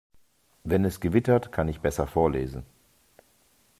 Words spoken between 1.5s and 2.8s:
kann ich besser vorlesen.